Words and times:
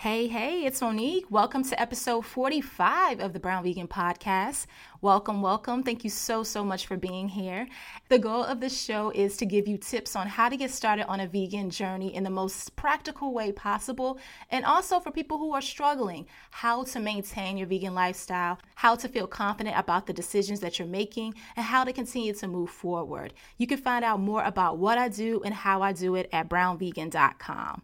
Hey, 0.00 0.28
hey, 0.28 0.64
it's 0.64 0.80
Monique. 0.80 1.30
Welcome 1.30 1.62
to 1.62 1.78
episode 1.78 2.24
45 2.24 3.20
of 3.20 3.34
the 3.34 3.38
Brown 3.38 3.62
Vegan 3.62 3.86
Podcast. 3.86 4.64
Welcome, 5.02 5.42
welcome. 5.42 5.82
Thank 5.82 6.04
you 6.04 6.08
so, 6.08 6.42
so 6.42 6.64
much 6.64 6.86
for 6.86 6.96
being 6.96 7.28
here. 7.28 7.68
The 8.08 8.18
goal 8.18 8.42
of 8.42 8.60
this 8.60 8.82
show 8.82 9.10
is 9.10 9.36
to 9.36 9.44
give 9.44 9.68
you 9.68 9.76
tips 9.76 10.16
on 10.16 10.26
how 10.26 10.48
to 10.48 10.56
get 10.56 10.70
started 10.70 11.06
on 11.06 11.20
a 11.20 11.26
vegan 11.26 11.68
journey 11.68 12.14
in 12.14 12.24
the 12.24 12.30
most 12.30 12.74
practical 12.76 13.34
way 13.34 13.52
possible, 13.52 14.18
and 14.50 14.64
also 14.64 15.00
for 15.00 15.10
people 15.10 15.36
who 15.36 15.52
are 15.52 15.60
struggling, 15.60 16.26
how 16.50 16.82
to 16.84 16.98
maintain 16.98 17.58
your 17.58 17.66
vegan 17.66 17.94
lifestyle, 17.94 18.58
how 18.76 18.94
to 18.94 19.06
feel 19.06 19.26
confident 19.26 19.78
about 19.78 20.06
the 20.06 20.14
decisions 20.14 20.60
that 20.60 20.78
you're 20.78 20.88
making, 20.88 21.34
and 21.56 21.66
how 21.66 21.84
to 21.84 21.92
continue 21.92 22.32
to 22.32 22.48
move 22.48 22.70
forward. 22.70 23.34
You 23.58 23.66
can 23.66 23.76
find 23.76 24.02
out 24.02 24.18
more 24.18 24.44
about 24.44 24.78
what 24.78 24.96
I 24.96 25.10
do 25.10 25.42
and 25.44 25.52
how 25.52 25.82
I 25.82 25.92
do 25.92 26.14
it 26.14 26.30
at 26.32 26.48
brownvegan.com. 26.48 27.82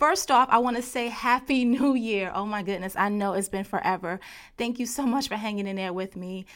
First 0.00 0.30
off, 0.30 0.48
I 0.50 0.56
want 0.56 0.78
to 0.78 0.82
say 0.82 1.08
Happy 1.08 1.66
New 1.66 1.92
Year. 1.94 2.32
Oh 2.34 2.46
my 2.46 2.62
goodness, 2.62 2.96
I 2.96 3.10
know 3.10 3.34
it's 3.34 3.50
been 3.50 3.64
forever. 3.64 4.18
Thank 4.56 4.78
you 4.78 4.86
so 4.86 5.04
much 5.04 5.28
for 5.28 5.34
hanging 5.36 5.66
in 5.66 5.76
there 5.76 5.92
with 5.92 6.16
me. 6.16 6.46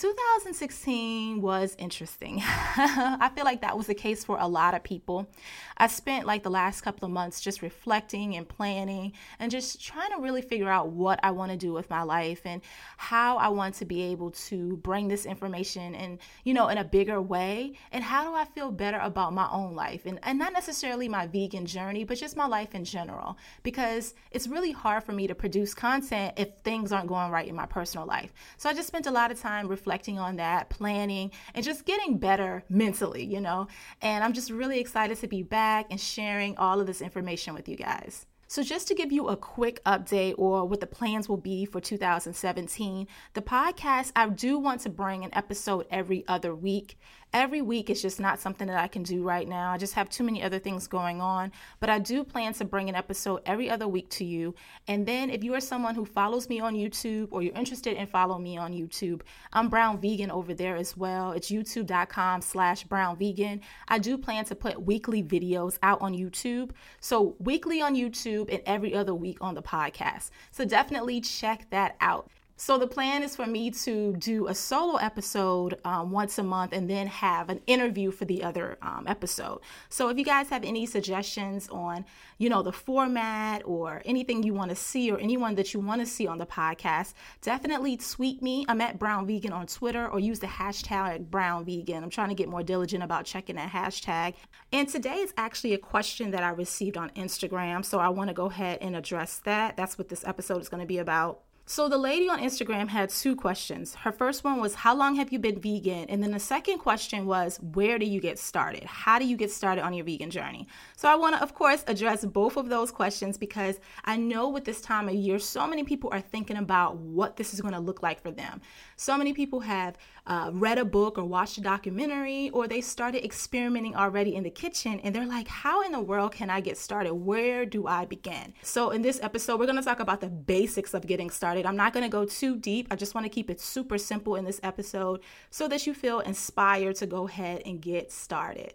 2016 0.00 1.42
was 1.42 1.76
interesting. 1.78 2.40
I 2.46 3.30
feel 3.34 3.44
like 3.44 3.60
that 3.60 3.76
was 3.76 3.86
the 3.86 3.94
case 3.94 4.24
for 4.24 4.38
a 4.40 4.48
lot 4.48 4.72
of 4.72 4.82
people. 4.82 5.28
I 5.76 5.88
spent 5.88 6.24
like 6.24 6.42
the 6.42 6.50
last 6.50 6.80
couple 6.80 7.04
of 7.04 7.12
months 7.12 7.42
just 7.42 7.60
reflecting 7.60 8.34
and 8.34 8.48
planning 8.48 9.12
and 9.38 9.50
just 9.50 9.78
trying 9.84 10.10
to 10.12 10.22
really 10.22 10.40
figure 10.40 10.70
out 10.70 10.88
what 10.88 11.20
I 11.22 11.32
want 11.32 11.52
to 11.52 11.58
do 11.58 11.74
with 11.74 11.90
my 11.90 12.02
life 12.02 12.40
and 12.46 12.62
how 12.96 13.36
I 13.36 13.48
want 13.48 13.74
to 13.74 13.84
be 13.84 14.00
able 14.04 14.30
to 14.30 14.78
bring 14.78 15.08
this 15.08 15.26
information 15.26 15.94
and, 15.94 16.18
you 16.44 16.54
know, 16.54 16.68
in 16.68 16.78
a 16.78 16.84
bigger 16.84 17.20
way. 17.20 17.74
And 17.92 18.02
how 18.02 18.24
do 18.24 18.34
I 18.34 18.46
feel 18.46 18.70
better 18.70 19.00
about 19.02 19.34
my 19.34 19.50
own 19.52 19.74
life? 19.74 20.06
And, 20.06 20.18
and 20.22 20.38
not 20.38 20.54
necessarily 20.54 21.08
my 21.08 21.26
vegan 21.26 21.66
journey, 21.66 22.04
but 22.04 22.16
just 22.16 22.38
my 22.38 22.46
life 22.46 22.74
in 22.74 22.84
general. 22.84 23.36
Because 23.62 24.14
it's 24.30 24.48
really 24.48 24.72
hard 24.72 25.04
for 25.04 25.12
me 25.12 25.26
to 25.26 25.34
produce 25.34 25.74
content 25.74 26.32
if 26.38 26.54
things 26.64 26.90
aren't 26.90 27.08
going 27.08 27.30
right 27.30 27.46
in 27.46 27.54
my 27.54 27.66
personal 27.66 28.06
life. 28.06 28.32
So 28.56 28.70
I 28.70 28.72
just 28.72 28.88
spent 28.88 29.06
a 29.06 29.10
lot 29.10 29.30
of 29.30 29.38
time 29.38 29.68
reflecting 29.68 29.89
reflecting 29.90 30.20
on 30.20 30.36
that, 30.36 30.70
planning, 30.70 31.32
and 31.52 31.64
just 31.64 31.84
getting 31.84 32.16
better 32.16 32.62
mentally, 32.68 33.24
you 33.24 33.40
know. 33.40 33.66
And 34.00 34.22
I'm 34.22 34.32
just 34.32 34.48
really 34.48 34.78
excited 34.78 35.18
to 35.18 35.26
be 35.26 35.42
back 35.42 35.86
and 35.90 36.00
sharing 36.00 36.56
all 36.58 36.80
of 36.80 36.86
this 36.86 37.00
information 37.00 37.54
with 37.54 37.68
you 37.68 37.74
guys. 37.74 38.24
So, 38.46 38.62
just 38.62 38.86
to 38.86 38.94
give 38.94 39.10
you 39.10 39.26
a 39.26 39.36
quick 39.36 39.82
update 39.84 40.34
or 40.38 40.64
what 40.64 40.78
the 40.78 40.86
plans 40.86 41.28
will 41.28 41.38
be 41.38 41.64
for 41.64 41.80
2017, 41.80 43.08
the 43.34 43.42
podcast, 43.42 44.12
I 44.14 44.28
do 44.28 44.60
want 44.60 44.80
to 44.82 44.90
bring 44.90 45.24
an 45.24 45.30
episode 45.32 45.86
every 45.90 46.24
other 46.28 46.54
week. 46.54 46.96
Every 47.32 47.62
week 47.62 47.90
is 47.90 48.02
just 48.02 48.18
not 48.18 48.40
something 48.40 48.66
that 48.66 48.76
I 48.76 48.88
can 48.88 49.04
do 49.04 49.22
right 49.22 49.48
now. 49.48 49.70
I 49.70 49.78
just 49.78 49.94
have 49.94 50.10
too 50.10 50.24
many 50.24 50.42
other 50.42 50.58
things 50.58 50.88
going 50.88 51.20
on. 51.20 51.52
But 51.78 51.88
I 51.88 52.00
do 52.00 52.24
plan 52.24 52.54
to 52.54 52.64
bring 52.64 52.88
an 52.88 52.96
episode 52.96 53.42
every 53.46 53.70
other 53.70 53.86
week 53.86 54.10
to 54.10 54.24
you. 54.24 54.54
And 54.88 55.06
then 55.06 55.30
if 55.30 55.44
you 55.44 55.54
are 55.54 55.60
someone 55.60 55.94
who 55.94 56.04
follows 56.04 56.48
me 56.48 56.58
on 56.58 56.74
YouTube 56.74 57.28
or 57.30 57.42
you're 57.42 57.54
interested 57.54 57.96
in 57.96 58.08
following 58.08 58.42
me 58.42 58.58
on 58.58 58.72
YouTube, 58.72 59.20
I'm 59.52 59.68
Brown 59.68 60.00
Vegan 60.00 60.32
over 60.32 60.54
there 60.54 60.74
as 60.74 60.96
well. 60.96 61.30
It's 61.30 61.52
youtube.com 61.52 62.40
slash 62.40 62.82
brown 62.84 63.16
vegan. 63.16 63.60
I 63.86 64.00
do 64.00 64.18
plan 64.18 64.44
to 64.46 64.56
put 64.56 64.82
weekly 64.82 65.22
videos 65.22 65.78
out 65.84 66.00
on 66.00 66.14
YouTube. 66.14 66.72
So 67.00 67.36
weekly 67.38 67.80
on 67.80 67.94
YouTube 67.94 68.52
and 68.52 68.60
every 68.66 68.92
other 68.92 69.14
week 69.14 69.38
on 69.40 69.54
the 69.54 69.62
podcast. 69.62 70.30
So 70.50 70.64
definitely 70.64 71.20
check 71.20 71.70
that 71.70 71.94
out. 72.00 72.28
So 72.60 72.76
the 72.76 72.86
plan 72.86 73.22
is 73.22 73.36
for 73.36 73.46
me 73.46 73.70
to 73.70 74.12
do 74.18 74.46
a 74.46 74.54
solo 74.54 74.96
episode 74.96 75.80
um, 75.82 76.10
once 76.10 76.38
a 76.38 76.42
month 76.42 76.74
and 76.74 76.90
then 76.90 77.06
have 77.06 77.48
an 77.48 77.62
interview 77.66 78.10
for 78.10 78.26
the 78.26 78.44
other 78.44 78.76
um, 78.82 79.06
episode. 79.06 79.60
So 79.88 80.10
if 80.10 80.18
you 80.18 80.26
guys 80.26 80.50
have 80.50 80.62
any 80.62 80.84
suggestions 80.84 81.70
on, 81.70 82.04
you 82.36 82.50
know, 82.50 82.62
the 82.62 82.70
format 82.70 83.62
or 83.64 84.02
anything 84.04 84.42
you 84.42 84.52
want 84.52 84.68
to 84.68 84.76
see 84.76 85.10
or 85.10 85.18
anyone 85.18 85.54
that 85.54 85.72
you 85.72 85.80
want 85.80 86.02
to 86.02 86.06
see 86.06 86.26
on 86.26 86.36
the 86.36 86.44
podcast, 86.44 87.14
definitely 87.40 87.96
tweet 87.96 88.42
me. 88.42 88.66
I'm 88.68 88.82
at 88.82 88.98
Brown 88.98 89.26
Vegan 89.26 89.54
on 89.54 89.66
Twitter 89.66 90.06
or 90.06 90.20
use 90.20 90.40
the 90.40 90.46
hashtag 90.46 91.30
Brown 91.30 91.64
Vegan. 91.64 92.04
I'm 92.04 92.10
trying 92.10 92.28
to 92.28 92.34
get 92.34 92.50
more 92.50 92.62
diligent 92.62 93.02
about 93.02 93.24
checking 93.24 93.56
that 93.56 93.70
hashtag. 93.70 94.34
And 94.70 94.86
today 94.86 95.16
is 95.16 95.32
actually 95.38 95.72
a 95.72 95.78
question 95.78 96.30
that 96.32 96.42
I 96.42 96.50
received 96.50 96.98
on 96.98 97.08
Instagram. 97.16 97.86
So 97.86 98.00
I 98.00 98.10
want 98.10 98.28
to 98.28 98.34
go 98.34 98.50
ahead 98.50 98.80
and 98.82 98.94
address 98.94 99.38
that. 99.44 99.78
That's 99.78 99.96
what 99.96 100.10
this 100.10 100.26
episode 100.26 100.60
is 100.60 100.68
going 100.68 100.82
to 100.82 100.86
be 100.86 100.98
about. 100.98 101.40
So 101.70 101.88
the 101.88 101.98
lady 101.98 102.28
on 102.28 102.40
Instagram 102.40 102.88
had 102.88 103.10
two 103.10 103.36
questions. 103.36 103.94
Her 103.94 104.10
first 104.10 104.42
one 104.42 104.60
was, 104.60 104.74
How 104.74 104.92
long 104.92 105.14
have 105.14 105.30
you 105.30 105.38
been 105.38 105.60
vegan? 105.60 106.06
And 106.08 106.20
then 106.20 106.32
the 106.32 106.40
second 106.40 106.78
question 106.78 107.26
was, 107.26 107.58
Where 107.58 107.96
do 107.96 108.06
you 108.06 108.20
get 108.20 108.40
started? 108.40 108.82
How 108.82 109.20
do 109.20 109.24
you 109.24 109.36
get 109.36 109.52
started 109.52 109.84
on 109.84 109.94
your 109.94 110.04
vegan 110.04 110.30
journey? 110.30 110.66
So 110.96 111.08
I 111.08 111.14
want 111.14 111.36
to, 111.36 111.42
of 111.42 111.54
course, 111.54 111.84
address 111.86 112.24
both 112.24 112.56
of 112.56 112.68
those 112.68 112.90
questions 112.90 113.38
because 113.38 113.78
I 114.04 114.16
know 114.16 114.48
with 114.48 114.64
this 114.64 114.80
time 114.80 115.08
of 115.08 115.14
year, 115.14 115.38
so 115.38 115.64
many 115.64 115.84
people 115.84 116.10
are 116.12 116.20
thinking 116.20 116.56
about 116.56 116.96
what 116.96 117.36
this 117.36 117.54
is 117.54 117.60
going 117.60 117.74
to 117.74 117.78
look 117.78 118.02
like 118.02 118.20
for 118.20 118.32
them. 118.32 118.60
So 118.96 119.16
many 119.16 119.32
people 119.32 119.60
have 119.60 119.96
uh, 120.26 120.50
read 120.52 120.78
a 120.78 120.84
book 120.84 121.18
or 121.18 121.24
watched 121.24 121.58
a 121.58 121.60
documentary, 121.60 122.50
or 122.50 122.66
they 122.66 122.80
started 122.80 123.24
experimenting 123.24 123.94
already 123.94 124.34
in 124.34 124.42
the 124.42 124.50
kitchen, 124.50 124.98
and 125.04 125.14
they're 125.14 125.24
like, 125.24 125.46
How 125.46 125.84
in 125.84 125.92
the 125.92 126.00
world 126.00 126.32
can 126.32 126.50
I 126.50 126.60
get 126.62 126.76
started? 126.76 127.14
Where 127.14 127.64
do 127.64 127.86
I 127.86 128.06
begin? 128.06 128.54
So 128.62 128.90
in 128.90 129.02
this 129.02 129.20
episode, 129.22 129.60
we're 129.60 129.66
going 129.66 129.78
to 129.78 129.84
talk 129.84 130.00
about 130.00 130.20
the 130.20 130.28
basics 130.28 130.94
of 130.94 131.06
getting 131.06 131.30
started 131.30 131.59
I'm 131.66 131.76
not 131.76 131.92
going 131.92 132.04
to 132.04 132.10
go 132.10 132.24
too 132.24 132.56
deep. 132.56 132.88
I 132.90 132.96
just 132.96 133.14
want 133.14 133.24
to 133.24 133.30
keep 133.30 133.50
it 133.50 133.60
super 133.60 133.98
simple 133.98 134.36
in 134.36 134.44
this 134.44 134.60
episode 134.62 135.20
so 135.50 135.68
that 135.68 135.86
you 135.86 135.94
feel 135.94 136.20
inspired 136.20 136.96
to 136.96 137.06
go 137.06 137.26
ahead 137.26 137.62
and 137.64 137.80
get 137.80 138.12
started. 138.12 138.74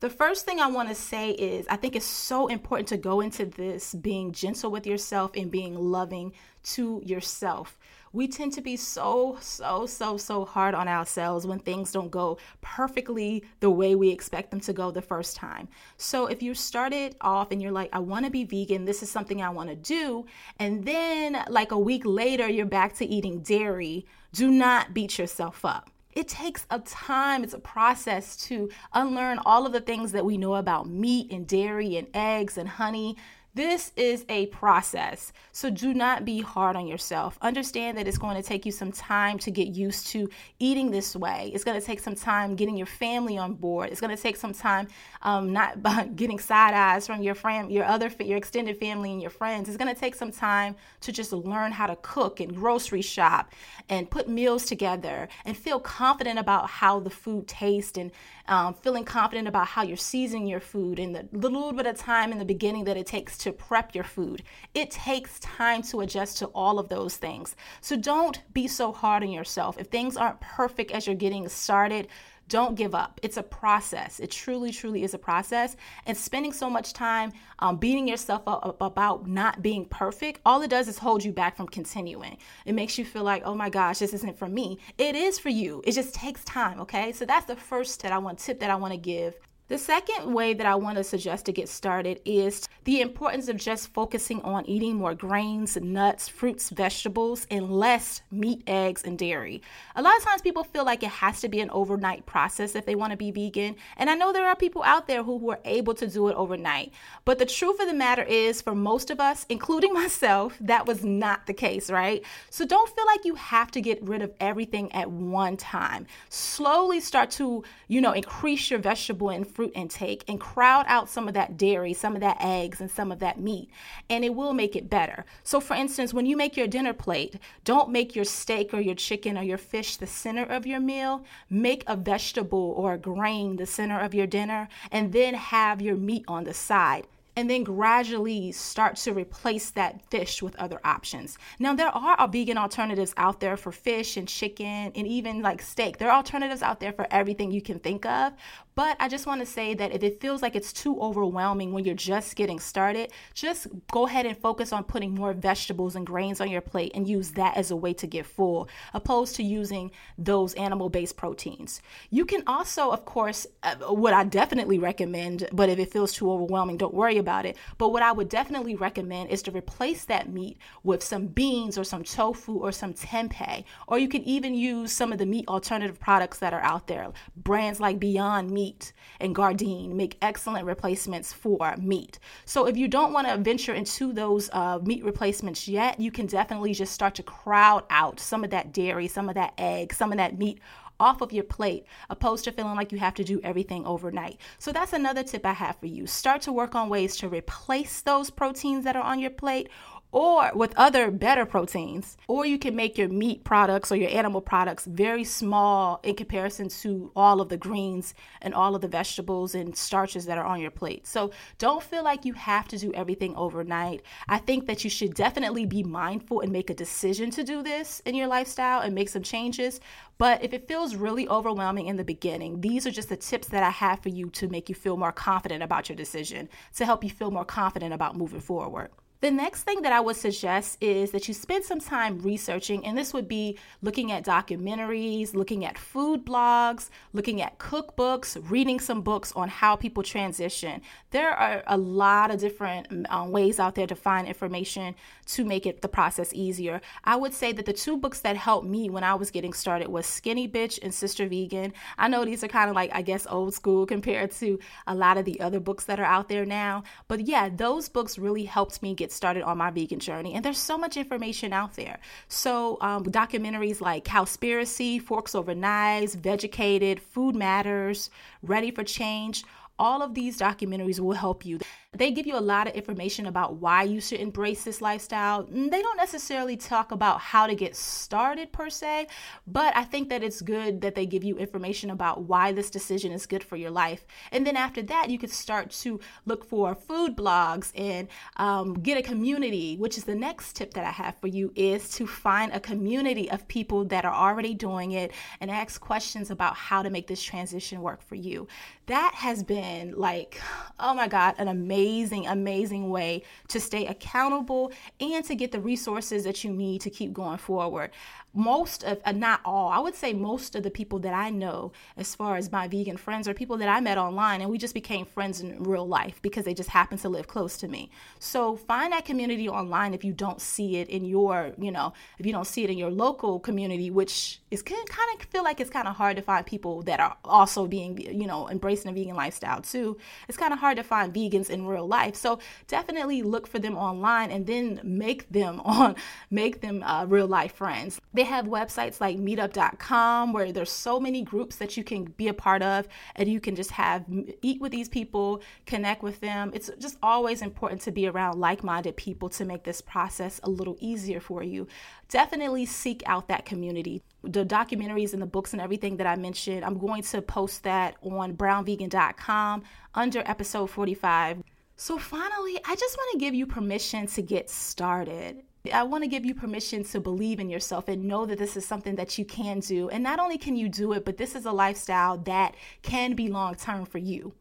The 0.00 0.10
first 0.10 0.44
thing 0.44 0.60
I 0.60 0.68
want 0.68 0.88
to 0.90 0.94
say 0.94 1.30
is 1.30 1.66
I 1.68 1.76
think 1.76 1.96
it's 1.96 2.06
so 2.06 2.46
important 2.46 2.88
to 2.88 2.96
go 2.96 3.20
into 3.20 3.44
this 3.46 3.94
being 3.94 4.30
gentle 4.30 4.70
with 4.70 4.86
yourself 4.86 5.32
and 5.34 5.50
being 5.50 5.74
loving 5.74 6.34
to 6.74 7.02
yourself. 7.04 7.76
We 8.12 8.28
tend 8.28 8.52
to 8.54 8.60
be 8.60 8.76
so, 8.76 9.38
so, 9.40 9.86
so, 9.86 10.16
so 10.16 10.44
hard 10.44 10.74
on 10.74 10.88
ourselves 10.88 11.46
when 11.46 11.58
things 11.58 11.92
don't 11.92 12.10
go 12.10 12.38
perfectly 12.60 13.44
the 13.60 13.70
way 13.70 13.94
we 13.94 14.10
expect 14.10 14.50
them 14.50 14.60
to 14.60 14.72
go 14.72 14.90
the 14.90 15.02
first 15.02 15.36
time. 15.36 15.68
So 15.96 16.26
if 16.26 16.42
you 16.42 16.54
started 16.54 17.16
off 17.20 17.50
and 17.50 17.60
you're 17.60 17.72
like, 17.72 17.90
I 17.92 17.98
want 17.98 18.24
to 18.24 18.30
be 18.30 18.44
vegan, 18.44 18.84
this 18.84 19.02
is 19.02 19.10
something 19.10 19.42
I 19.42 19.50
want 19.50 19.70
to 19.70 19.76
do, 19.76 20.26
and 20.58 20.84
then 20.84 21.44
like 21.48 21.72
a 21.72 21.78
week 21.78 22.02
later, 22.04 22.48
you're 22.48 22.66
back 22.66 22.94
to 22.96 23.06
eating 23.06 23.40
dairy, 23.40 24.06
do 24.32 24.50
not 24.50 24.94
beat 24.94 25.18
yourself 25.18 25.64
up 25.64 25.90
it 26.18 26.26
takes 26.26 26.66
a 26.70 26.80
time, 26.80 27.44
it's 27.44 27.54
a 27.54 27.60
process 27.60 28.36
to 28.36 28.68
unlearn 28.92 29.38
all 29.46 29.66
of 29.66 29.72
the 29.72 29.80
things 29.80 30.10
that 30.10 30.24
we 30.24 30.36
know 30.36 30.56
about 30.56 30.88
meat 30.88 31.30
and 31.30 31.46
dairy 31.46 31.96
and 31.96 32.08
eggs 32.12 32.58
and 32.58 32.68
honey 32.68 33.16
This 33.58 33.90
is 33.96 34.24
a 34.28 34.46
process. 34.46 35.32
So 35.50 35.68
do 35.68 35.92
not 35.92 36.24
be 36.24 36.40
hard 36.40 36.76
on 36.76 36.86
yourself. 36.86 37.36
Understand 37.42 37.98
that 37.98 38.06
it's 38.06 38.16
going 38.16 38.36
to 38.36 38.42
take 38.48 38.64
you 38.64 38.70
some 38.70 38.92
time 38.92 39.36
to 39.40 39.50
get 39.50 39.66
used 39.66 40.06
to 40.12 40.30
eating 40.60 40.92
this 40.92 41.16
way. 41.16 41.50
It's 41.52 41.64
going 41.64 41.80
to 41.80 41.84
take 41.84 41.98
some 41.98 42.14
time 42.14 42.54
getting 42.54 42.76
your 42.76 42.86
family 42.86 43.36
on 43.36 43.54
board. 43.54 43.90
It's 43.90 44.00
going 44.00 44.16
to 44.16 44.22
take 44.22 44.36
some 44.36 44.52
time 44.52 44.86
um, 45.22 45.52
not 45.52 45.82
getting 46.14 46.38
side 46.38 46.72
eyes 46.72 47.08
from 47.08 47.20
your 47.20 47.34
friend, 47.34 47.72
your 47.72 47.84
other, 47.84 48.12
your 48.20 48.36
extended 48.36 48.78
family 48.78 49.10
and 49.10 49.20
your 49.20 49.32
friends. 49.32 49.68
It's 49.68 49.76
going 49.76 49.92
to 49.92 50.00
take 50.00 50.14
some 50.14 50.30
time 50.30 50.76
to 51.00 51.10
just 51.10 51.32
learn 51.32 51.72
how 51.72 51.88
to 51.88 51.96
cook 51.96 52.38
and 52.38 52.54
grocery 52.54 53.02
shop 53.02 53.52
and 53.88 54.08
put 54.08 54.28
meals 54.28 54.66
together 54.66 55.26
and 55.44 55.56
feel 55.56 55.80
confident 55.80 56.38
about 56.38 56.70
how 56.70 57.00
the 57.00 57.10
food 57.10 57.48
tastes 57.48 57.98
and 57.98 58.12
um, 58.46 58.72
feeling 58.72 59.04
confident 59.04 59.48
about 59.48 59.66
how 59.66 59.82
you're 59.82 59.96
seasoning 59.96 60.46
your 60.46 60.60
food 60.60 61.00
and 61.00 61.12
the 61.12 61.26
little 61.32 61.72
bit 61.72 61.86
of 61.86 61.96
time 61.96 62.30
in 62.30 62.38
the 62.38 62.44
beginning 62.44 62.84
that 62.84 62.96
it 62.96 63.06
takes 63.06 63.36
to 63.38 63.47
prep 63.52 63.94
your 63.94 64.04
food. 64.04 64.42
It 64.74 64.90
takes 64.90 65.38
time 65.40 65.82
to 65.82 66.00
adjust 66.00 66.38
to 66.38 66.46
all 66.46 66.78
of 66.78 66.88
those 66.88 67.16
things. 67.16 67.56
So 67.80 67.96
don't 67.96 68.40
be 68.52 68.68
so 68.68 68.92
hard 68.92 69.22
on 69.22 69.30
yourself. 69.30 69.78
If 69.78 69.88
things 69.88 70.16
aren't 70.16 70.40
perfect 70.40 70.90
as 70.90 71.06
you're 71.06 71.16
getting 71.16 71.48
started, 71.48 72.08
don't 72.48 72.76
give 72.76 72.94
up. 72.94 73.20
It's 73.22 73.36
a 73.36 73.42
process. 73.42 74.20
It 74.20 74.30
truly, 74.30 74.72
truly 74.72 75.04
is 75.04 75.14
a 75.14 75.18
process. 75.18 75.76
And 76.06 76.16
spending 76.16 76.52
so 76.52 76.70
much 76.70 76.94
time 76.94 77.32
um, 77.58 77.76
beating 77.76 78.08
yourself 78.08 78.42
up 78.46 78.80
about 78.80 79.28
not 79.28 79.60
being 79.62 79.84
perfect, 79.84 80.40
all 80.46 80.62
it 80.62 80.70
does 80.70 80.88
is 80.88 80.98
hold 80.98 81.22
you 81.22 81.32
back 81.32 81.56
from 81.56 81.68
continuing. 81.68 82.38
It 82.64 82.72
makes 82.72 82.96
you 82.96 83.04
feel 83.04 83.22
like, 83.22 83.42
oh 83.44 83.54
my 83.54 83.68
gosh, 83.68 83.98
this 83.98 84.14
isn't 84.14 84.38
for 84.38 84.48
me. 84.48 84.78
It 84.96 85.14
is 85.14 85.38
for 85.38 85.50
you. 85.50 85.82
It 85.84 85.92
just 85.92 86.14
takes 86.14 86.42
time. 86.44 86.80
Okay. 86.80 87.12
So 87.12 87.26
that's 87.26 87.46
the 87.46 87.56
first 87.56 88.00
tip 88.00 88.10
I 88.10 88.18
want 88.18 88.38
tip 88.38 88.60
that 88.60 88.70
I 88.70 88.76
want 88.76 88.94
to 88.94 88.98
give 88.98 89.38
the 89.68 89.76
second 89.76 90.32
way 90.32 90.54
that 90.54 90.66
I 90.66 90.76
want 90.76 90.96
to 90.96 91.04
suggest 91.04 91.44
to 91.44 91.52
get 91.52 91.68
started 91.68 92.22
is 92.24 92.66
the 92.84 93.02
importance 93.02 93.48
of 93.48 93.58
just 93.58 93.92
focusing 93.92 94.40
on 94.40 94.64
eating 94.64 94.96
more 94.96 95.14
grains, 95.14 95.76
nuts, 95.76 96.26
fruits, 96.26 96.70
vegetables, 96.70 97.46
and 97.50 97.70
less 97.70 98.22
meat, 98.30 98.62
eggs, 98.66 99.04
and 99.04 99.18
dairy. 99.18 99.60
A 99.94 100.00
lot 100.00 100.16
of 100.16 100.24
times 100.24 100.40
people 100.40 100.64
feel 100.64 100.86
like 100.86 101.02
it 101.02 101.10
has 101.10 101.42
to 101.42 101.50
be 101.50 101.60
an 101.60 101.68
overnight 101.68 102.24
process 102.24 102.74
if 102.74 102.86
they 102.86 102.94
want 102.94 103.10
to 103.10 103.18
be 103.18 103.30
vegan. 103.30 103.76
And 103.98 104.08
I 104.08 104.14
know 104.14 104.32
there 104.32 104.48
are 104.48 104.56
people 104.56 104.82
out 104.84 105.06
there 105.06 105.22
who 105.22 105.36
were 105.36 105.60
able 105.66 105.92
to 105.96 106.06
do 106.06 106.28
it 106.28 106.36
overnight. 106.36 106.94
But 107.26 107.38
the 107.38 107.44
truth 107.44 107.78
of 107.78 107.88
the 107.88 107.94
matter 107.94 108.22
is, 108.22 108.62
for 108.62 108.74
most 108.74 109.10
of 109.10 109.20
us, 109.20 109.44
including 109.50 109.92
myself, 110.02 110.56
that 110.62 110.86
was 110.86 111.04
not 111.04 111.46
the 111.46 111.52
case, 111.52 111.90
right? 111.90 112.24
So 112.48 112.64
don't 112.64 112.88
feel 112.96 113.04
like 113.04 113.26
you 113.26 113.34
have 113.34 113.70
to 113.72 113.82
get 113.82 114.02
rid 114.02 114.22
of 114.22 114.32
everything 114.40 114.90
at 114.92 115.10
one 115.10 115.58
time. 115.58 116.06
Slowly 116.30 117.00
start 117.00 117.30
to, 117.32 117.64
you 117.88 118.00
know, 118.00 118.12
increase 118.12 118.70
your 118.70 118.80
vegetable 118.80 119.28
and 119.28 119.46
fruit 119.58 119.72
intake 119.74 120.22
and 120.28 120.38
crowd 120.38 120.84
out 120.86 121.10
some 121.10 121.26
of 121.26 121.34
that 121.34 121.56
dairy, 121.56 121.92
some 121.92 122.14
of 122.14 122.20
that 122.20 122.36
eggs, 122.40 122.80
and 122.80 122.88
some 122.88 123.10
of 123.10 123.18
that 123.18 123.40
meat, 123.40 123.68
and 124.08 124.24
it 124.24 124.32
will 124.32 124.52
make 124.52 124.76
it 124.76 124.88
better. 124.88 125.24
So, 125.42 125.58
for 125.58 125.74
instance, 125.74 126.14
when 126.14 126.26
you 126.26 126.36
make 126.36 126.56
your 126.56 126.68
dinner 126.68 126.92
plate, 126.92 127.40
don't 127.64 127.90
make 127.90 128.14
your 128.14 128.24
steak 128.24 128.72
or 128.72 128.78
your 128.78 128.94
chicken 128.94 129.36
or 129.36 129.42
your 129.42 129.58
fish 129.58 129.96
the 129.96 130.06
center 130.06 130.44
of 130.44 130.64
your 130.64 130.78
meal. 130.78 131.24
Make 131.50 131.82
a 131.88 131.96
vegetable 131.96 132.72
or 132.76 132.92
a 132.92 132.98
grain 132.98 133.56
the 133.56 133.66
center 133.66 133.98
of 133.98 134.14
your 134.14 134.28
dinner, 134.28 134.68
and 134.92 135.12
then 135.12 135.34
have 135.34 135.82
your 135.82 135.96
meat 135.96 136.24
on 136.28 136.44
the 136.44 136.54
side 136.54 137.08
and 137.38 137.48
then 137.48 137.62
gradually 137.62 138.50
start 138.50 138.96
to 138.96 139.12
replace 139.12 139.70
that 139.70 140.00
fish 140.10 140.42
with 140.42 140.56
other 140.56 140.80
options. 140.82 141.38
Now, 141.60 141.72
there 141.72 141.86
are 141.86 142.26
vegan 142.26 142.58
alternatives 142.58 143.14
out 143.16 143.38
there 143.38 143.56
for 143.56 143.70
fish 143.70 144.16
and 144.16 144.26
chicken 144.26 144.90
and 144.92 145.06
even 145.06 145.40
like 145.40 145.62
steak. 145.62 145.98
There 145.98 146.10
are 146.10 146.16
alternatives 146.16 146.62
out 146.62 146.80
there 146.80 146.92
for 146.92 147.06
everything 147.12 147.52
you 147.52 147.62
can 147.62 147.78
think 147.78 148.04
of, 148.04 148.32
but 148.78 148.96
I 149.00 149.08
just 149.08 149.26
want 149.26 149.40
to 149.40 149.44
say 149.44 149.74
that 149.74 149.92
if 149.92 150.04
it 150.04 150.20
feels 150.20 150.40
like 150.40 150.54
it's 150.54 150.72
too 150.72 151.00
overwhelming 151.00 151.72
when 151.72 151.84
you're 151.84 151.96
just 151.96 152.36
getting 152.36 152.60
started, 152.60 153.10
just 153.34 153.66
go 153.90 154.06
ahead 154.06 154.24
and 154.24 154.38
focus 154.38 154.72
on 154.72 154.84
putting 154.84 155.16
more 155.16 155.32
vegetables 155.32 155.96
and 155.96 156.06
grains 156.06 156.40
on 156.40 156.48
your 156.48 156.60
plate 156.60 156.92
and 156.94 157.08
use 157.08 157.32
that 157.32 157.56
as 157.56 157.72
a 157.72 157.76
way 157.76 157.92
to 157.94 158.06
get 158.06 158.24
full, 158.24 158.68
opposed 158.94 159.34
to 159.34 159.42
using 159.42 159.90
those 160.16 160.54
animal 160.54 160.88
based 160.88 161.16
proteins. 161.16 161.82
You 162.10 162.24
can 162.24 162.44
also, 162.46 162.92
of 162.92 163.04
course, 163.04 163.48
uh, 163.64 163.74
what 163.92 164.14
I 164.14 164.22
definitely 164.22 164.78
recommend, 164.78 165.48
but 165.52 165.68
if 165.68 165.80
it 165.80 165.90
feels 165.90 166.12
too 166.12 166.30
overwhelming, 166.30 166.76
don't 166.76 166.94
worry 166.94 167.18
about 167.18 167.46
it. 167.46 167.56
But 167.78 167.88
what 167.88 168.04
I 168.04 168.12
would 168.12 168.28
definitely 168.28 168.76
recommend 168.76 169.30
is 169.30 169.42
to 169.42 169.50
replace 169.50 170.04
that 170.04 170.32
meat 170.32 170.56
with 170.84 171.02
some 171.02 171.26
beans 171.26 171.76
or 171.78 171.82
some 171.82 172.04
tofu 172.04 172.52
or 172.52 172.70
some 172.70 172.94
tempeh, 172.94 173.64
or 173.88 173.98
you 173.98 174.06
can 174.06 174.22
even 174.22 174.54
use 174.54 174.92
some 174.92 175.10
of 175.10 175.18
the 175.18 175.26
meat 175.26 175.48
alternative 175.48 175.98
products 175.98 176.38
that 176.38 176.54
are 176.54 176.62
out 176.62 176.86
there. 176.86 177.08
Brands 177.34 177.80
like 177.80 177.98
Beyond 177.98 178.52
Meat 178.52 178.67
meat 178.68 178.92
and 179.20 179.34
Gardein 179.34 179.94
make 179.94 180.16
excellent 180.22 180.66
replacements 180.66 181.32
for 181.32 181.74
meat. 181.78 182.18
So 182.44 182.66
if 182.66 182.76
you 182.76 182.88
don't 182.88 183.12
want 183.12 183.26
to 183.28 183.36
venture 183.36 183.74
into 183.74 184.12
those 184.12 184.50
uh, 184.52 184.78
meat 184.82 185.04
replacements 185.04 185.66
yet, 185.66 185.98
you 185.98 186.10
can 186.10 186.26
definitely 186.26 186.74
just 186.74 186.92
start 186.92 187.14
to 187.16 187.22
crowd 187.22 187.84
out 187.90 188.20
some 188.20 188.44
of 188.44 188.50
that 188.50 188.72
dairy, 188.72 189.08
some 189.08 189.28
of 189.28 189.34
that 189.34 189.54
egg, 189.58 189.92
some 189.92 190.12
of 190.12 190.18
that 190.18 190.38
meat 190.38 190.60
off 191.00 191.20
of 191.20 191.32
your 191.32 191.44
plate, 191.44 191.84
opposed 192.10 192.44
to 192.44 192.50
feeling 192.50 192.74
like 192.74 192.90
you 192.90 192.98
have 192.98 193.14
to 193.14 193.22
do 193.22 193.40
everything 193.44 193.86
overnight. 193.86 194.36
So 194.58 194.72
that's 194.72 194.92
another 194.92 195.22
tip 195.22 195.46
I 195.46 195.52
have 195.52 195.76
for 195.76 195.86
you. 195.86 196.06
Start 196.08 196.42
to 196.42 196.52
work 196.52 196.74
on 196.74 196.88
ways 196.88 197.16
to 197.18 197.28
replace 197.28 198.00
those 198.00 198.30
proteins 198.30 198.84
that 198.84 198.96
are 198.96 199.04
on 199.04 199.20
your 199.20 199.30
plate 199.30 199.68
or 200.10 200.50
with 200.54 200.72
other 200.76 201.10
better 201.10 201.44
proteins. 201.44 202.16
Or 202.26 202.46
you 202.46 202.58
can 202.58 202.74
make 202.74 202.96
your 202.96 203.08
meat 203.08 203.44
products 203.44 203.92
or 203.92 203.96
your 203.96 204.10
animal 204.10 204.40
products 204.40 204.86
very 204.86 205.24
small 205.24 206.00
in 206.02 206.14
comparison 206.14 206.68
to 206.68 207.12
all 207.14 207.40
of 207.40 207.48
the 207.48 207.56
greens 207.56 208.14
and 208.40 208.54
all 208.54 208.74
of 208.74 208.80
the 208.80 208.88
vegetables 208.88 209.54
and 209.54 209.76
starches 209.76 210.24
that 210.26 210.38
are 210.38 210.44
on 210.44 210.60
your 210.60 210.70
plate. 210.70 211.06
So 211.06 211.30
don't 211.58 211.82
feel 211.82 212.02
like 212.02 212.24
you 212.24 212.32
have 212.34 212.68
to 212.68 212.78
do 212.78 212.92
everything 212.94 213.34
overnight. 213.36 214.02
I 214.28 214.38
think 214.38 214.66
that 214.66 214.84
you 214.84 214.90
should 214.90 215.14
definitely 215.14 215.66
be 215.66 215.82
mindful 215.82 216.40
and 216.40 216.52
make 216.52 216.70
a 216.70 216.74
decision 216.74 217.30
to 217.32 217.44
do 217.44 217.62
this 217.62 218.00
in 218.06 218.14
your 218.14 218.26
lifestyle 218.26 218.80
and 218.80 218.94
make 218.94 219.08
some 219.08 219.22
changes. 219.22 219.80
But 220.16 220.42
if 220.42 220.52
it 220.52 220.66
feels 220.66 220.96
really 220.96 221.28
overwhelming 221.28 221.86
in 221.86 221.96
the 221.96 222.04
beginning, 222.04 222.60
these 222.60 222.86
are 222.86 222.90
just 222.90 223.08
the 223.08 223.16
tips 223.16 223.48
that 223.48 223.62
I 223.62 223.70
have 223.70 224.00
for 224.00 224.08
you 224.08 224.30
to 224.30 224.48
make 224.48 224.68
you 224.68 224.74
feel 224.74 224.96
more 224.96 225.12
confident 225.12 225.62
about 225.62 225.88
your 225.88 225.96
decision, 225.96 226.48
to 226.76 226.84
help 226.84 227.04
you 227.04 227.10
feel 227.10 227.30
more 227.30 227.44
confident 227.44 227.94
about 227.94 228.16
moving 228.16 228.40
forward. 228.40 228.90
The 229.20 229.32
next 229.32 229.64
thing 229.64 229.82
that 229.82 229.92
I 229.92 229.98
would 229.98 230.14
suggest 230.14 230.78
is 230.80 231.10
that 231.10 231.26
you 231.26 231.34
spend 231.34 231.64
some 231.64 231.80
time 231.80 232.20
researching, 232.20 232.86
and 232.86 232.96
this 232.96 233.12
would 233.12 233.26
be 233.26 233.58
looking 233.82 234.12
at 234.12 234.24
documentaries, 234.24 235.34
looking 235.34 235.64
at 235.64 235.76
food 235.76 236.24
blogs, 236.24 236.88
looking 237.12 237.42
at 237.42 237.58
cookbooks, 237.58 238.38
reading 238.48 238.78
some 238.78 239.02
books 239.02 239.32
on 239.34 239.48
how 239.48 239.74
people 239.74 240.04
transition. 240.04 240.82
There 241.10 241.32
are 241.32 241.64
a 241.66 241.76
lot 241.76 242.30
of 242.30 242.38
different 242.38 243.06
um, 243.10 243.32
ways 243.32 243.58
out 243.58 243.74
there 243.74 243.88
to 243.88 243.96
find 243.96 244.28
information 244.28 244.94
to 245.26 245.44
make 245.44 245.66
it 245.66 245.82
the 245.82 245.88
process 245.88 246.32
easier. 246.32 246.80
I 247.02 247.16
would 247.16 247.34
say 247.34 247.50
that 247.54 247.66
the 247.66 247.72
two 247.72 247.96
books 247.96 248.20
that 248.20 248.36
helped 248.36 248.68
me 248.68 248.88
when 248.88 249.02
I 249.02 249.16
was 249.16 249.32
getting 249.32 249.52
started 249.52 249.88
was 249.88 250.06
Skinny 250.06 250.46
Bitch 250.46 250.78
and 250.80 250.92
Sistah 250.92 251.28
Vegan. 251.28 251.72
I 251.98 252.06
know 252.06 252.24
these 252.24 252.44
are 252.44 252.48
kind 252.48 252.70
of 252.70 252.76
like, 252.76 252.94
I 252.94 253.02
guess, 253.02 253.26
old 253.28 253.52
school 253.52 253.84
compared 253.94 254.30
to 254.32 254.60
a 254.86 254.94
lot 254.94 255.18
of 255.18 255.24
the 255.24 255.40
other 255.40 255.58
books 255.58 255.86
that 255.86 255.98
are 255.98 256.04
out 256.04 256.28
there 256.28 256.46
now, 256.46 256.84
but 257.08 257.26
yeah, 257.26 257.48
those 257.48 257.88
books 257.88 258.16
really 258.16 258.44
helped 258.44 258.80
me 258.80 258.94
get 258.94 259.07
get 259.08 259.14
started 259.14 259.42
on 259.42 259.56
my 259.56 259.70
vegan 259.70 259.98
journey. 259.98 260.34
And 260.34 260.44
there's 260.44 260.58
so 260.58 260.76
much 260.76 260.96
information 260.96 261.52
out 261.52 261.74
there. 261.74 261.98
So, 262.28 262.76
um, 262.80 263.04
documentaries 263.04 263.80
like 263.80 264.04
Cowspiracy, 264.04 265.00
Forks 265.00 265.34
Over 265.34 265.54
Knives, 265.54 266.14
Vegucated, 266.14 267.00
Food 267.00 267.34
Matters, 267.34 268.10
Ready 268.42 268.70
for 268.70 268.84
Change, 268.84 269.44
all 269.78 270.02
of 270.02 270.14
these 270.14 270.38
documentaries 270.38 271.00
will 271.00 271.12
help 271.12 271.46
you. 271.46 271.58
They 271.96 272.10
give 272.10 272.26
you 272.26 272.36
a 272.36 272.40
lot 272.40 272.68
of 272.68 272.74
information 272.74 273.24
about 273.24 273.56
why 273.56 273.82
you 273.82 273.98
should 273.98 274.20
embrace 274.20 274.62
this 274.62 274.82
lifestyle. 274.82 275.44
They 275.44 275.80
don't 275.80 275.96
necessarily 275.96 276.54
talk 276.54 276.92
about 276.92 277.18
how 277.18 277.46
to 277.46 277.54
get 277.54 277.74
started 277.74 278.52
per 278.52 278.68
se, 278.68 279.06
but 279.46 279.74
I 279.74 279.84
think 279.84 280.10
that 280.10 280.22
it's 280.22 280.42
good 280.42 280.82
that 280.82 280.94
they 280.94 281.06
give 281.06 281.24
you 281.24 281.38
information 281.38 281.88
about 281.88 282.24
why 282.24 282.52
this 282.52 282.68
decision 282.68 283.10
is 283.10 283.24
good 283.24 283.42
for 283.42 283.56
your 283.56 283.70
life. 283.70 284.06
And 284.32 284.46
then 284.46 284.54
after 284.54 284.82
that, 284.82 285.08
you 285.08 285.18
can 285.18 285.30
start 285.30 285.70
to 285.70 285.98
look 286.26 286.44
for 286.44 286.74
food 286.74 287.16
blogs 287.16 287.72
and 287.74 288.08
um, 288.36 288.74
get 288.74 288.98
a 288.98 289.02
community, 289.02 289.76
which 289.78 289.96
is 289.96 290.04
the 290.04 290.14
next 290.14 290.56
tip 290.56 290.74
that 290.74 290.84
I 290.84 290.90
have 290.90 291.16
for 291.16 291.28
you 291.28 291.52
is 291.56 291.88
to 291.92 292.06
find 292.06 292.52
a 292.52 292.60
community 292.60 293.30
of 293.30 293.48
people 293.48 293.86
that 293.86 294.04
are 294.04 294.14
already 294.14 294.52
doing 294.52 294.92
it 294.92 295.12
and 295.40 295.50
ask 295.50 295.80
questions 295.80 296.30
about 296.30 296.54
how 296.54 296.82
to 296.82 296.90
make 296.90 297.06
this 297.06 297.22
transition 297.22 297.80
work 297.80 298.02
for 298.02 298.14
you. 298.14 298.46
That 298.86 299.14
has 299.14 299.42
been 299.42 299.94
like, 299.96 300.38
oh 300.78 300.92
my 300.92 301.08
God, 301.08 301.34
an 301.38 301.48
amazing 301.48 301.78
amazing, 301.88 302.26
amazing 302.26 302.90
way 302.90 303.22
to 303.48 303.58
stay 303.58 303.86
accountable 303.86 304.70
and 305.00 305.24
to 305.24 305.34
get 305.34 305.52
the 305.52 305.60
resources 305.60 306.24
that 306.24 306.44
you 306.44 306.50
need 306.50 306.82
to 306.82 306.90
keep 306.90 307.14
going 307.14 307.38
forward. 307.38 307.90
Most 308.34 308.84
of 308.84 309.00
uh, 309.06 309.12
not 309.12 309.40
all 309.44 309.70
i 309.70 309.78
would 309.78 309.94
say 309.94 310.12
most 310.12 310.54
of 310.54 310.62
the 310.62 310.70
people 310.70 310.98
that 310.98 311.14
i 311.14 311.30
know 311.30 311.72
as 311.96 312.14
far 312.14 312.36
as 312.36 312.52
my 312.52 312.68
vegan 312.68 312.96
friends 312.96 313.26
are 313.26 313.32
people 313.32 313.56
that 313.56 313.68
i 313.68 313.80
met 313.80 313.96
online 313.96 314.42
and 314.42 314.50
we 314.50 314.58
just 314.58 314.74
became 314.74 315.06
friends 315.06 315.40
in 315.40 315.60
real 315.62 315.88
life 315.88 316.20
because 316.20 316.44
they 316.44 316.54
just 316.54 316.68
happen 316.68 316.98
to 316.98 317.08
live 317.08 317.26
close 317.26 317.56
to 317.56 317.68
me. 317.68 317.90
So 318.18 318.56
find 318.56 318.92
that 318.92 319.06
community 319.06 319.48
online 319.48 319.94
if 319.94 320.04
you 320.04 320.12
don't 320.12 320.40
see 320.40 320.76
it 320.76 320.88
in 320.88 321.06
your 321.06 321.52
you 321.58 321.72
know 321.72 321.94
if 322.18 322.26
you 322.26 322.32
don't 322.32 322.46
see 322.46 322.64
it 322.64 322.70
in 322.70 322.76
your 322.76 322.90
local 322.90 323.40
community 323.40 323.90
which 323.90 324.40
is 324.50 324.62
kind 324.62 324.86
of 325.14 325.26
feel 325.26 325.42
like 325.42 325.58
it's 325.58 325.70
kind 325.70 325.88
of 325.88 325.96
hard 325.96 326.16
to 326.16 326.22
find 326.22 326.44
people 326.44 326.82
that 326.82 327.00
are 327.00 327.16
also 327.24 327.66
being 327.66 327.98
you 327.98 328.26
know 328.26 328.48
embracing 328.50 328.90
a 328.90 328.94
vegan 328.94 329.16
lifestyle 329.16 329.62
too. 329.62 329.96
It's 330.28 330.38
kind 330.38 330.52
of 330.52 330.58
hard 330.58 330.76
to 330.76 330.84
find 330.84 331.14
vegans 331.14 331.48
in 331.48 331.66
real 331.68 331.86
life. 331.86 332.14
So 332.14 332.38
definitely 332.66 333.22
look 333.22 333.46
for 333.46 333.58
them 333.58 333.76
online 333.76 334.30
and 334.30 334.46
then 334.46 334.80
make 334.82 335.28
them 335.30 335.60
on 335.64 335.96
make 336.30 336.60
them 336.60 336.82
uh, 336.82 337.04
real 337.06 337.26
life 337.26 337.54
friends. 337.54 338.00
They 338.12 338.24
have 338.24 338.46
websites 338.46 339.00
like 339.00 339.18
meetup.com 339.18 340.32
where 340.32 340.52
there's 340.52 340.70
so 340.70 340.98
many 340.98 341.22
groups 341.22 341.56
that 341.56 341.76
you 341.76 341.84
can 341.84 342.04
be 342.04 342.28
a 342.28 342.34
part 342.34 342.62
of 342.62 342.88
and 343.16 343.28
you 343.28 343.40
can 343.40 343.54
just 343.54 343.70
have 343.72 344.04
eat 344.42 344.60
with 344.60 344.72
these 344.72 344.88
people, 344.88 345.42
connect 345.66 346.02
with 346.02 346.20
them. 346.20 346.50
It's 346.54 346.70
just 346.78 346.96
always 347.02 347.42
important 347.42 347.80
to 347.82 347.92
be 347.92 348.06
around 348.06 348.38
like-minded 348.40 348.96
people 348.96 349.28
to 349.30 349.44
make 349.44 349.64
this 349.64 349.80
process 349.80 350.40
a 350.42 350.50
little 350.50 350.76
easier 350.80 351.20
for 351.20 351.42
you. 351.42 351.66
Definitely 352.08 352.64
seek 352.66 353.02
out 353.06 353.28
that 353.28 353.44
community. 353.44 354.02
The 354.22 354.44
documentaries 354.44 355.12
and 355.12 355.20
the 355.20 355.26
books 355.26 355.52
and 355.52 355.60
everything 355.60 355.98
that 355.98 356.06
I 356.06 356.16
mentioned, 356.16 356.64
I'm 356.64 356.78
going 356.78 357.02
to 357.02 357.22
post 357.22 357.64
that 357.64 357.96
on 358.02 358.36
brownvegan.com 358.36 359.62
under 359.94 360.22
episode 360.24 360.70
45. 360.70 361.42
So, 361.80 361.96
finally, 361.96 362.58
I 362.64 362.74
just 362.74 362.96
want 362.96 363.12
to 363.12 363.18
give 363.18 363.34
you 363.34 363.46
permission 363.46 364.08
to 364.08 364.20
get 364.20 364.50
started. 364.50 365.44
I 365.72 365.84
want 365.84 366.02
to 366.02 366.08
give 366.08 366.24
you 366.24 366.34
permission 366.34 366.82
to 366.82 366.98
believe 366.98 367.38
in 367.38 367.48
yourself 367.48 367.86
and 367.86 368.04
know 368.04 368.26
that 368.26 368.36
this 368.36 368.56
is 368.56 368.66
something 368.66 368.96
that 368.96 369.16
you 369.16 369.24
can 369.24 369.60
do. 369.60 369.88
And 369.88 370.02
not 370.02 370.18
only 370.18 370.38
can 370.38 370.56
you 370.56 370.68
do 370.68 370.92
it, 370.94 371.04
but 371.04 371.18
this 371.18 371.36
is 371.36 371.46
a 371.46 371.52
lifestyle 371.52 372.18
that 372.18 372.56
can 372.82 373.14
be 373.14 373.28
long 373.28 373.54
term 373.54 373.86
for 373.86 373.98
you. 373.98 374.34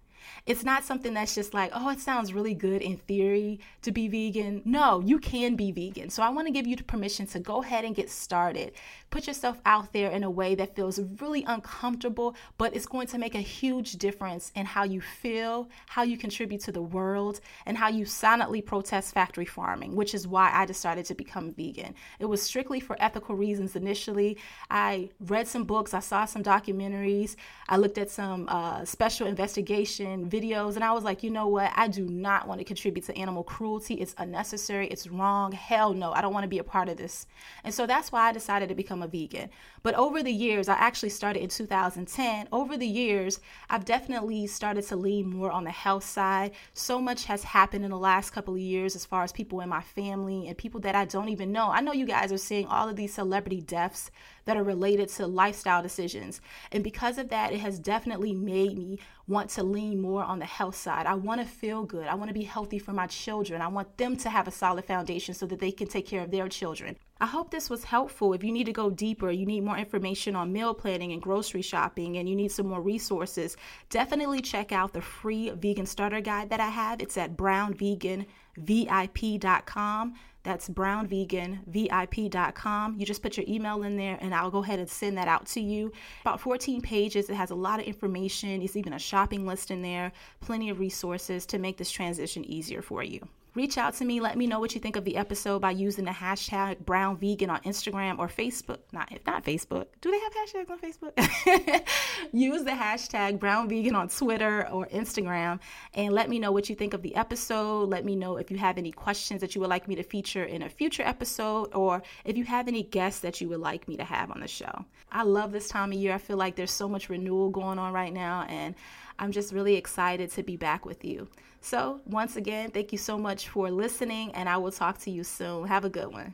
It's 0.45 0.63
not 0.63 0.83
something 0.83 1.13
that's 1.13 1.35
just 1.35 1.53
like, 1.53 1.71
oh, 1.73 1.89
it 1.89 1.99
sounds 1.99 2.33
really 2.33 2.53
good 2.53 2.81
in 2.81 2.97
theory 2.97 3.59
to 3.81 3.91
be 3.91 4.07
vegan. 4.07 4.61
No, 4.65 4.99
you 4.99 5.19
can 5.19 5.55
be 5.55 5.71
vegan. 5.71 6.09
So 6.09 6.23
I 6.23 6.29
want 6.29 6.47
to 6.47 6.53
give 6.53 6.67
you 6.67 6.75
the 6.75 6.83
permission 6.83 7.25
to 7.27 7.39
go 7.39 7.61
ahead 7.61 7.85
and 7.85 7.95
get 7.95 8.09
started. 8.09 8.73
Put 9.09 9.27
yourself 9.27 9.59
out 9.65 9.93
there 9.93 10.09
in 10.11 10.23
a 10.23 10.29
way 10.29 10.55
that 10.55 10.75
feels 10.75 10.99
really 11.21 11.43
uncomfortable, 11.47 12.35
but 12.57 12.75
it's 12.75 12.85
going 12.85 13.07
to 13.07 13.17
make 13.17 13.35
a 13.35 13.39
huge 13.39 13.93
difference 13.93 14.51
in 14.55 14.65
how 14.65 14.83
you 14.83 14.99
feel, 15.01 15.69
how 15.87 16.03
you 16.03 16.17
contribute 16.17 16.61
to 16.61 16.71
the 16.71 16.81
world, 16.81 17.39
and 17.65 17.77
how 17.77 17.87
you 17.87 18.05
silently 18.05 18.61
protest 18.61 19.13
factory 19.13 19.45
farming, 19.45 19.95
which 19.95 20.13
is 20.13 20.27
why 20.27 20.51
I 20.53 20.65
decided 20.65 21.05
to 21.05 21.15
become 21.15 21.53
vegan. 21.53 21.95
It 22.19 22.25
was 22.25 22.41
strictly 22.41 22.79
for 22.79 22.97
ethical 22.99 23.35
reasons 23.35 23.75
initially. 23.75 24.37
I 24.69 25.09
read 25.19 25.47
some 25.47 25.63
books, 25.63 25.93
I 25.93 25.99
saw 25.99 26.25
some 26.25 26.43
documentaries, 26.43 27.35
I 27.69 27.77
looked 27.77 27.97
at 27.97 28.09
some 28.09 28.47
uh, 28.49 28.83
special 28.85 29.27
investigation 29.27 30.16
videos, 30.25 30.75
and 30.75 30.83
I 30.83 30.91
was 30.91 31.03
like, 31.03 31.23
you 31.23 31.29
know 31.29 31.47
what? 31.47 31.71
I 31.75 31.87
do 31.87 32.05
not 32.05 32.47
want 32.47 32.59
to 32.59 32.65
contribute 32.65 33.05
to 33.05 33.17
animal 33.17 33.43
cruelty. 33.43 33.93
It's 33.95 34.15
unnecessary, 34.17 34.87
it's 34.87 35.07
wrong. 35.07 35.51
Hell 35.51 35.93
no, 35.93 36.11
I 36.11 36.21
don't 36.21 36.33
want 36.33 36.43
to 36.43 36.49
be 36.49 36.59
a 36.59 36.63
part 36.63 36.89
of 36.89 36.97
this. 36.97 37.27
And 37.63 37.73
so 37.73 37.85
that's 37.85 38.11
why 38.11 38.27
I 38.27 38.31
decided 38.33 38.69
to 38.69 38.75
become 38.75 38.87
become 38.87 39.03
a 39.03 39.07
vegan. 39.07 39.49
But 39.83 39.95
over 39.95 40.23
the 40.23 40.31
years, 40.31 40.69
I 40.69 40.73
actually 40.73 41.09
started 41.09 41.41
in 41.41 41.49
2010. 41.49 42.47
Over 42.51 42.77
the 42.77 42.87
years, 42.87 43.39
I've 43.69 43.85
definitely 43.85 44.47
started 44.47 44.85
to 44.87 44.95
lean 44.95 45.29
more 45.29 45.51
on 45.51 45.63
the 45.63 45.71
health 45.71 46.03
side. 46.03 46.51
So 46.73 46.99
much 46.99 47.25
has 47.25 47.43
happened 47.43 47.85
in 47.85 47.91
the 47.91 47.97
last 47.97 48.31
couple 48.31 48.53
of 48.53 48.59
years 48.59 48.95
as 48.95 49.05
far 49.05 49.23
as 49.23 49.31
people 49.31 49.61
in 49.61 49.69
my 49.69 49.81
family 49.81 50.47
and 50.47 50.57
people 50.57 50.79
that 50.81 50.95
I 50.95 51.05
don't 51.05 51.29
even 51.29 51.51
know. 51.51 51.69
I 51.69 51.81
know 51.81 51.93
you 51.93 52.05
guys 52.05 52.31
are 52.31 52.37
seeing 52.37 52.67
all 52.67 52.89
of 52.89 52.95
these 52.95 53.13
celebrity 53.13 53.61
deaths 53.61 54.11
that 54.47 54.57
are 54.57 54.63
related 54.63 55.09
to 55.09 55.27
lifestyle 55.27 55.83
decisions. 55.83 56.41
And 56.71 56.83
because 56.83 57.17
of 57.17 57.29
that, 57.29 57.53
it 57.53 57.59
has 57.59 57.79
definitely 57.79 58.33
made 58.33 58.77
me 58.77 58.99
want 59.27 59.49
to 59.51 59.61
lean 59.61 60.01
more 60.01 60.23
on 60.23 60.39
the 60.39 60.45
health 60.45 60.75
side. 60.75 61.05
I 61.05 61.13
want 61.15 61.41
to 61.41 61.47
feel 61.47 61.83
good. 61.83 62.07
I 62.07 62.15
want 62.15 62.29
to 62.29 62.33
be 62.33 62.43
healthy 62.43 62.79
for 62.79 62.93
my 62.93 63.07
children. 63.07 63.61
I 63.61 63.67
want 63.67 63.97
them 63.97 64.15
to 64.17 64.29
have 64.29 64.47
a 64.47 64.51
solid 64.51 64.85
foundation 64.85 65.33
so 65.33 65.45
that 65.47 65.59
they 65.59 65.71
can 65.71 65.87
take 65.87 66.07
care 66.07 66.23
of 66.23 66.31
their 66.31 66.47
children. 66.47 66.95
I 67.19 67.25
hope 67.25 67.51
this 67.51 67.69
was 67.69 67.83
helpful. 67.83 68.31
If 68.33 68.41
you 68.43 68.53
need 68.53 68.67
to 68.67 68.71
go 68.71 68.89
deeper, 68.89 69.29
you 69.31 69.45
need 69.45 69.65
more 69.65 69.77
information 69.77 70.33
on 70.35 70.53
meal 70.53 70.73
planning 70.73 71.11
and 71.11 71.21
grocery 71.21 71.61
shopping, 71.61 72.15
and 72.17 72.29
you 72.29 72.35
need 72.35 72.51
some 72.51 72.67
more 72.67 72.81
resources, 72.81 73.57
definitely 73.89 74.41
check 74.41 74.71
out 74.71 74.93
the 74.93 75.01
free 75.01 75.49
vegan 75.49 75.85
starter 75.85 76.21
guide 76.21 76.49
that 76.51 76.61
I 76.61 76.69
have. 76.69 77.01
It's 77.01 77.17
at 77.17 77.35
brownveganvip.com. 77.35 80.15
That's 80.47 80.69
brownveganvip.com. 80.69 82.95
You 82.97 83.05
just 83.05 83.21
put 83.21 83.35
your 83.35 83.45
email 83.49 83.83
in 83.83 83.97
there 83.97 84.17
and 84.21 84.33
I'll 84.33 84.49
go 84.49 84.63
ahead 84.63 84.79
and 84.79 84.89
send 84.89 85.17
that 85.17 85.27
out 85.27 85.45
to 85.47 85.59
you. 85.59 85.91
About 86.21 86.39
14 86.39 86.79
pages. 86.79 87.29
It 87.29 87.35
has 87.35 87.51
a 87.51 87.55
lot 87.55 87.81
of 87.81 87.85
information. 87.85 88.61
It's 88.61 88.77
even 88.77 88.93
a 88.93 88.99
shopping 88.99 89.45
list 89.45 89.71
in 89.71 89.81
there, 89.81 90.13
plenty 90.39 90.69
of 90.69 90.79
resources 90.79 91.45
to 91.47 91.59
make 91.59 91.75
this 91.75 91.91
transition 91.91 92.45
easier 92.45 92.81
for 92.81 93.03
you 93.03 93.27
reach 93.55 93.77
out 93.77 93.93
to 93.95 94.05
me. 94.05 94.19
Let 94.19 94.37
me 94.37 94.47
know 94.47 94.59
what 94.59 94.75
you 94.75 94.81
think 94.81 94.95
of 94.95 95.03
the 95.03 95.17
episode 95.17 95.59
by 95.59 95.71
using 95.71 96.05
the 96.05 96.11
hashtag 96.11 96.79
Brown 96.79 97.17
Vegan 97.17 97.49
on 97.49 97.59
Instagram 97.61 98.19
or 98.19 98.27
Facebook. 98.27 98.79
Not 98.91 99.11
if 99.11 99.25
not 99.25 99.43
Facebook. 99.43 99.87
Do 100.01 100.11
they 100.11 100.19
have 100.19 100.33
hashtags 100.33 100.69
on 100.69 100.79
Facebook? 100.79 101.87
Use 102.33 102.63
the 102.63 102.71
hashtag 102.71 103.39
Brown 103.39 103.67
Vegan 103.69 103.95
on 103.95 104.09
Twitter 104.09 104.67
or 104.69 104.85
Instagram 104.87 105.59
and 105.93 106.13
let 106.13 106.29
me 106.29 106.39
know 106.39 106.51
what 106.51 106.69
you 106.69 106.75
think 106.75 106.93
of 106.93 107.01
the 107.01 107.15
episode. 107.15 107.89
Let 107.89 108.05
me 108.05 108.15
know 108.15 108.37
if 108.37 108.51
you 108.51 108.57
have 108.57 108.77
any 108.77 108.91
questions 108.91 109.41
that 109.41 109.55
you 109.55 109.61
would 109.61 109.69
like 109.69 109.87
me 109.87 109.95
to 109.95 110.03
feature 110.03 110.43
in 110.43 110.61
a 110.61 110.69
future 110.69 111.03
episode 111.03 111.73
or 111.73 112.03
if 112.25 112.37
you 112.37 112.43
have 112.45 112.67
any 112.67 112.83
guests 112.83 113.21
that 113.21 113.41
you 113.41 113.49
would 113.49 113.59
like 113.59 113.87
me 113.87 113.97
to 113.97 114.03
have 114.03 114.31
on 114.31 114.41
the 114.41 114.47
show. 114.47 114.85
I 115.11 115.23
love 115.23 115.51
this 115.51 115.69
time 115.69 115.91
of 115.91 115.97
year. 115.97 116.13
I 116.13 116.17
feel 116.17 116.37
like 116.37 116.55
there's 116.55 116.71
so 116.71 116.87
much 116.87 117.09
renewal 117.09 117.49
going 117.49 117.79
on 117.79 117.93
right 117.93 118.13
now 118.13 118.45
and 118.49 118.75
I'm 119.19 119.31
just 119.31 119.53
really 119.53 119.75
excited 119.75 120.31
to 120.31 120.43
be 120.43 120.57
back 120.57 120.85
with 120.85 121.03
you. 121.03 121.27
So, 121.61 122.01
once 122.05 122.35
again, 122.35 122.71
thank 122.71 122.91
you 122.91 122.97
so 122.97 123.17
much 123.17 123.49
for 123.49 123.71
listening, 123.71 124.31
and 124.33 124.47
I 124.47 124.57
will 124.57 124.71
talk 124.71 124.99
to 124.99 125.11
you 125.11 125.23
soon. 125.23 125.67
Have 125.67 125.85
a 125.85 125.89
good 125.89 126.11
one. 126.11 126.33